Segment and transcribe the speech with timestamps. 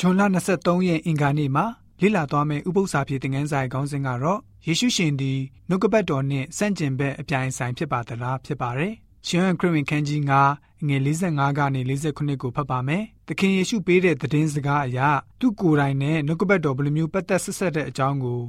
[0.00, 0.22] ဂျွန်လ
[0.54, 1.64] 23ရက်အင်္ဂါနေ့မှာ
[2.00, 5.38] လေ့လာသွားမယ့်ဥပုသ္စာပြေသင်ခန်းစာခေါင်းစဉ်ကတော့ယေရှုရှင်သည်
[5.68, 8.92] နှုတ်ကပတ်တော်နှင့်စန့်ကျင်ဘက်အပြိုင်ဆိုင်ဖြစ်ပါသလားဖြစ်ပါတယ်။
[9.26, 10.20] ရှင်ဟန်ခရစ်ဝင်ခန်းကြီး
[10.54, 15.00] 9ငွေ45ကနေ49ကိုဖတ်ပါမယ်။သခင်ယေရှုပေးတဲ့သတင်းစကားအရ
[15.40, 18.40] သူ့ကိုယ်တိုင်နဲ့နှုတ်ကပတ်တော်ဘယ်လိုမျိုးပတ်သက်ဆက်ဆက်တဲ့အကြောင်းကို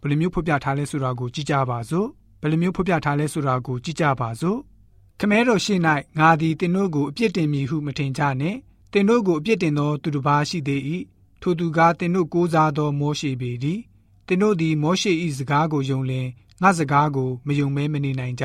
[0.00, 2.06] ဘယ်လိုမျိုးဖော်ပြထားလဲဆိုတာကိုကြည့်ကြပါစို့။
[2.40, 4.58] ဘယ်လိုမျိုးဖော်ပြထားလဲဆိုတာကိုကြည့်ကြပါစို့။
[5.20, 5.74] ခမဲတော်ရှိ၌
[6.18, 8.58] ငါသည်တင်တို့ကိုအပြစ်တင်မည်ဟုမထင်ကြနှင့်။
[8.92, 10.80] တင်တို့ကိုအပြစ်တင်သောသူတစ်ပါးရှိသေး၏
[11.40, 13.80] ထိုသူကားတင်တို့ကိုးစားသောမောရှေပေသည်
[14.26, 16.26] တင်တို့သည်မောရှေ၏စကားကိုယုံလင်
[16.62, 18.44] ငါစကားကိုမယုံမဲမနေနိုင်ကြ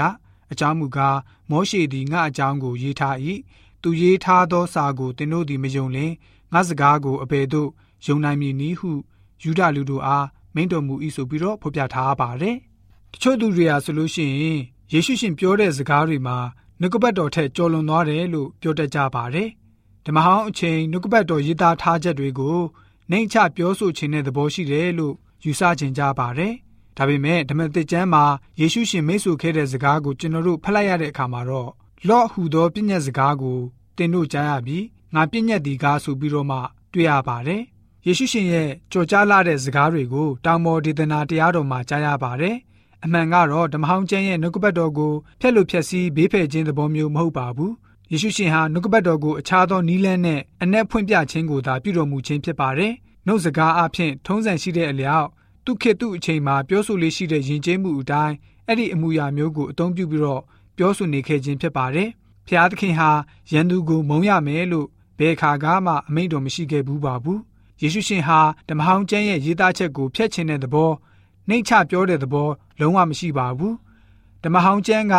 [0.52, 1.18] အကြောင်းမူကား
[1.52, 3.16] မောရှေသည်ငါအကြောင်းကိုရေးထား၏
[3.82, 6.12] သူရေးထားသောစာကိုတင်တို့သည်မယုံလင်
[6.54, 7.70] ငါစကားကိုအဘယ်သို့
[8.06, 8.92] ယုံနိုင်မည်နည်းဟု
[9.44, 10.26] ယူဒလူတို့အား
[10.56, 12.58] မိန့်တော်မူ၏ဆိုပြီးတော့ဖော်ပြထားပါတယ်
[13.14, 14.60] တချို့သူတွေဟာဆိုလို့ရှိရင်
[14.92, 16.38] ယေရှုရှင်ပြောတဲ့စကားတွေမှာ
[16.80, 19.50] နှုတ်ကပတ်တော်ထက်ကျော်လွန်သွားတယ်လို့ပြောတတ်ကြပါတယ်
[20.08, 22.58] ဓမ္မဟောင်းအချိန်နှုတ်ကပတ်တော်ရေးသားထားချက်တွေကို
[23.12, 26.54] နှိမ့်ချပြောဆိုခြင်းတဲ့သဘောရှိတယ်လို့ယူဆခြင်းကြပါတယ်။
[26.98, 28.24] ဒါပေမဲ့ဓမ္မသစ်ကျမ်းမှာ
[28.60, 31.70] ယေရှုရှင်မိတ်ဆွေခဲ့တဲ့စကားကိုကျွန်တော်တို့ဖတ်လိုက်ရတဲ့အခါမှာတော့
[32.08, 33.60] လော့ဟူသောပြည့်ညက်စကားကို
[33.98, 36.58] တင်တို့ကြားရပြီးငါပြည့်ညက်ဒီကားဆိုပြီးတော့မှ
[36.94, 37.62] တွေ့ရပါတယ်။
[38.06, 42.56] ယေရှုရှင်ရဲ့ကြော်ကြားလာတဲ့စကားတွေကိုတောင်ပေါ်ဒေသနာတရားတော်မှာကြားရပါတယ်။
[43.04, 47.74] အမှန်ကတော့ဓမ္မဟောင်းကျမ်းရဲ့နှုတ်ကပတ်တော်ကိုဖျက်လို့ဖျက်ဆီးဘေးဖယ်ခြင်းသဘောမျိုးမဟုတ်ပါဘူး။
[48.12, 52.94] ယေရှုရှင်ဟာနှုတ်ကပတ်တော်ကိုအခြားသောနီးလန်းနဲ့အ내ဖွင့်ပြခြင်းကိုသာပြုတော်မူခြင်းဖြစ်ပါတယ်။
[53.28, 55.28] နှုတ်စကားအဖြစ်ထုံးစံရှိတဲ့အလျောက်
[55.66, 58.36] သူခေတ်သူအချိန်မှာပြောဆိုလေးရှိတဲ့ယဉ်ကျေးမှုအတိုင်း
[58.68, 60.44] အဲ့ဒီအမှုရာမျိုးကိုအသုံးပြုပြီးတော့
[60.78, 62.10] ပြောဆိုနေခဲ့ခြင်းဖြစ်ပါတယ်။
[62.48, 63.10] ဖျားသခင်ဟာ
[63.52, 64.88] ရန်သူကိုမုံရမယ်လို့
[65.20, 67.40] ဘယ်ခါကမှအမိန့်တော်မရှိခဲ့ဘူးပါဘူး။
[67.82, 70.92] ယေရှုရှင်ဟာဓမ္မဟောင်းကျမ်းရဲ့ရေးသားချက်ကိုဖျက်ချင်တဲ့သဘော
[71.48, 73.74] နှိမ့်ချပြောတဲ့သဘောလုံးဝမရှိပါဘူး။
[74.44, 75.16] ဓမ္မဟောင်းကျမ်းက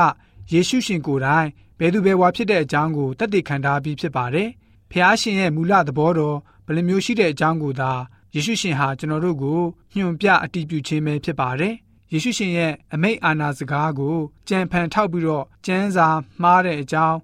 [0.53, 4.49] ယေရှုရှင်ကိုယ်တိုင်ဘယ်သူဘယ်ဝါဖြစ်တဲ့အကြောင်းကိုတသက်ခံထားပြီးဖြစ်ပါတယ်။
[4.91, 7.93] ဖျားရှင်ရဲ့မူလသဘောတော်ဘယ်လိုမျိုးရှိတဲ့အကြောင်းကိုသာ
[8.35, 9.61] ယေရှုရှင်ဟာကျွန်တော်တို့ကို
[9.97, 11.75] ညွှန်ပြအတည်ပြုခြင်းပဲဖြစ်ပါတယ်။
[12.13, 14.17] ယေရှုရှင်ရဲ့အမိတ်အာဏာစကားကို
[14.49, 16.09] ကြံဖန်ထောက်ပြီးတော့ကျမ်းစာ
[16.43, 17.17] မှားတဲ့အကြောင်း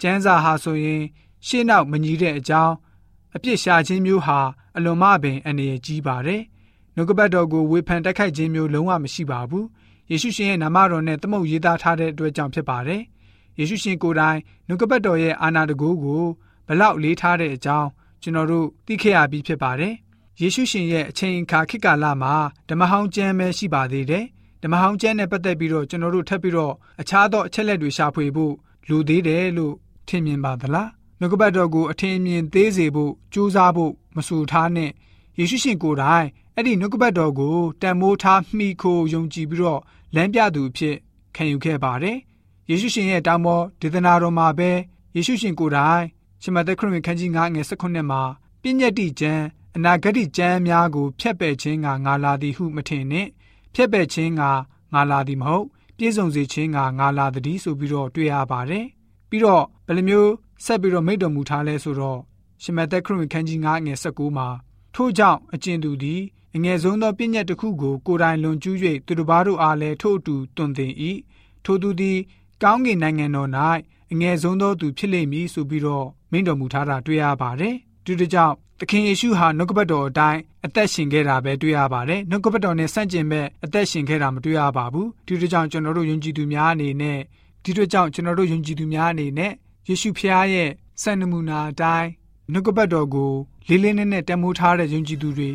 [0.00, 1.02] ကျမ်းစာဟာဆိုရင်
[1.46, 2.74] ရှေ့နောက်မညီတဲ့အကြောင်း
[3.36, 4.38] အပြစ်ရှာခြင်းမျိုးဟာ
[4.76, 6.42] အလွန်မှပင်အနေရကြီးပါတယ်။
[6.94, 9.66] နှုတ်ကပတ်တော်ကိုဝေဖန်တိုက်ခိုက်ခြင်းမျိုးလုံးဝမရှိပါဘူး။
[10.10, 13.02] ယေရှုရှင်ရဲ့နာမတော်နဲ့သမုတ်ရေးသားထားတဲ့အတွက်ကြောင့်ဖြစ်ပါတယ်။
[13.58, 16.24] ယေရှုရှင်ကိုယ်တိုင်နှုတ်ကပတ်တော်ရဲ့အာဏာတကူကို
[16.68, 17.88] ဘလောက်လေးထားတဲ့အကြောင်း
[18.22, 19.94] ကျွန်တော်တို့သိခဲ့ရပြီးဖြစ်ပါတယ်။
[20.40, 22.34] ယေရှုရှင်ရဲ့အချိန်အခါခေတ်ကာလမှာ
[22.68, 24.24] ဓမ္မဟောင်းကျမ်းပဲရှိပါသေးတယ်။
[24.62, 28.54] ဓမ္မဟောင်းကျမ်းနဲ့ပတ်သက်ပြီးတော့ကျွန်တော်တို့ထပ်ပြီးတော့အခြားသောအချက်လက်တွေရှာဖွေဖို့
[28.88, 29.74] လိုသေးတယ်လို့
[30.08, 30.88] ထင်မြင်ပါသလား။
[31.18, 34.90] နှုတ်ကပတ်တော်ကိုအထင်အမြင်သေးစေဖို့ကြိုးစားဖို့မဆူထားနဲ့
[35.38, 39.80] ယေရှုရှင်ကိုယ်တိုင်အဲ့ဒီနှုတ်ကပတ်တော်ကိုတန်မိုးထားမှီခိုယုံကြည်ပြီးတော့
[40.14, 40.96] လမ်းပြသူအဖြစ်
[41.36, 42.18] ခံယူခဲ့ပါတယ်။
[42.70, 44.70] ယေရှုရှင်ရဲ့တောင်းပေါ်ဒေသနာတော်မှာပဲ
[45.16, 46.04] ယေရှုရှင်ကိုယ်တိုင်
[46.42, 48.22] ရှမသက်ခရစ်ဝင်ခန်းကြီး9ငယ်18မှာ
[48.62, 49.44] ပြည့်ညက်တိကျမ်း
[49.76, 53.28] အနာဂတ်ကျမ်းများကိုဖျက်ပယ်ခြင်းကငါလာသည်ဟုမထင်နှင့်
[53.74, 54.42] ဖျက်ပယ်ခြင်းက
[54.94, 55.66] ငါလာသည်မဟုတ်
[55.96, 58.86] ပြည့်စုံစေခြင်းကငါလာသည်ဆိုပြီးတော့တွေ့ရပါတယ်
[59.30, 60.32] ပြီးတော့ဘယ်လိုမျိုး
[60.64, 62.20] ဆက်ပြီးတော့မိတ်တော်မူထားလဲဆိုတော့
[62.62, 64.48] ရှမသက်ခရစ်ခန်းကြီး9ငယ်19မှာ
[64.94, 66.22] ထို့ကြောင့်အကျဉ်သူသည်
[66.56, 70.92] အငယ်ဆုံးသောပြည့်ညက်တစ်ခုကိုကိုယ်တိုင်လွန်ကျူး၍သူတို့ဘာတို့အားလည်းထို့အတူတွင်တင်၏
[71.64, 72.18] ထိုသူသည်
[72.62, 73.50] ကောင်းကင်နိုင်ငံတော်၌
[74.12, 77.74] အငယ်ဆုံးသောသူဖြစ်လိမ့်မည်ဆိုပြီးတော့မိန့်တော်မူထားတာတွေ့ရပါတယ်
[78.04, 87.18] ဒီတကြောင့်သခင်ယေရှုဟာနှုတ်ကပတ်တော်အတိုင်းအသက်ရှင်ခဲ့တာပဲတွေ့ရပါတယ်နှုတ်ကပတ်တော်နဲ့ဆန့်ကျင်ဘက်အသက်ရှင်ခဲ့တာမတွေ့ရပါဘူးဒီတကြောင့်ကျွန်တော်တို့ယုံကြည်သူများအနေနဲ့
[87.64, 89.52] ဒီတကြောင့်ကျွန်တော်တို့ယုံကြည်သူများအနေနဲ့
[89.88, 90.70] ယေရှုဖျားရဲ့
[91.02, 92.08] စံနမူနာအတိုင်း
[92.52, 93.32] နှုတ်ကပတ်တော်ကို
[93.68, 95.50] လေးလေးနက်နက်တန်မိုးထားတဲ့ယုံကြည်သူတွေ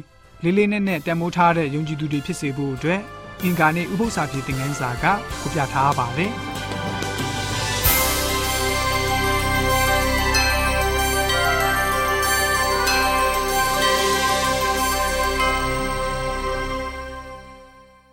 [0.46, 3.02] လေးလေးနက်နက်တန်မိုးထားတဲ့ယုံကြည်သူတွေဖြစ်စေဖို့အတွက်
[3.44, 5.06] အင်္ဂါနေ့ဥပုသ္စာပြေသင်ခန်းစာက
[5.40, 6.32] ဖော်ပြထားပါတယ်။